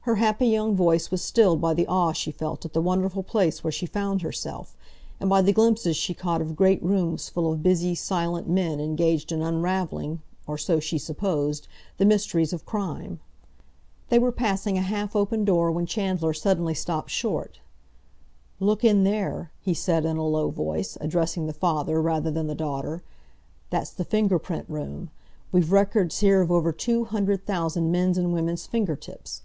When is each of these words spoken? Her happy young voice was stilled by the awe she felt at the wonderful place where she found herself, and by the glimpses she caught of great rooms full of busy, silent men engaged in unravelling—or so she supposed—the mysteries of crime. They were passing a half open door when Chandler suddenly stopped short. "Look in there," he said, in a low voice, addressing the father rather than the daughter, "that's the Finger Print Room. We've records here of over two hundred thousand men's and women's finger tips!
Her 0.00 0.16
happy 0.16 0.48
young 0.48 0.74
voice 0.76 1.10
was 1.12 1.22
stilled 1.22 1.60
by 1.62 1.72
the 1.74 1.86
awe 1.86 2.12
she 2.12 2.30
felt 2.32 2.66
at 2.66 2.72
the 2.74 2.80
wonderful 2.82 3.22
place 3.22 3.62
where 3.64 3.70
she 3.72 3.86
found 3.86 4.20
herself, 4.20 4.76
and 5.18 5.30
by 5.30 5.40
the 5.40 5.52
glimpses 5.52 5.96
she 5.96 6.12
caught 6.12 6.42
of 6.42 6.56
great 6.56 6.82
rooms 6.82 7.30
full 7.30 7.50
of 7.50 7.62
busy, 7.62 7.94
silent 7.94 8.48
men 8.48 8.80
engaged 8.80 9.32
in 9.32 9.40
unravelling—or 9.40 10.58
so 10.58 10.80
she 10.80 10.98
supposed—the 10.98 12.04
mysteries 12.04 12.52
of 12.52 12.66
crime. 12.66 13.20
They 14.08 14.18
were 14.18 14.32
passing 14.32 14.76
a 14.76 14.82
half 14.82 15.14
open 15.16 15.44
door 15.44 15.70
when 15.70 15.86
Chandler 15.86 16.34
suddenly 16.34 16.74
stopped 16.74 17.10
short. 17.10 17.60
"Look 18.58 18.84
in 18.84 19.04
there," 19.04 19.52
he 19.60 19.72
said, 19.72 20.04
in 20.04 20.16
a 20.18 20.26
low 20.26 20.50
voice, 20.50 20.98
addressing 21.00 21.46
the 21.46 21.54
father 21.54 22.02
rather 22.02 22.30
than 22.30 22.48
the 22.48 22.56
daughter, 22.56 23.04
"that's 23.70 23.90
the 23.92 24.04
Finger 24.04 24.38
Print 24.40 24.66
Room. 24.68 25.10
We've 25.52 25.72
records 25.72 26.18
here 26.18 26.42
of 26.42 26.50
over 26.50 26.72
two 26.72 27.04
hundred 27.04 27.46
thousand 27.46 27.92
men's 27.92 28.18
and 28.18 28.34
women's 28.34 28.66
finger 28.66 28.96
tips! 28.96 29.42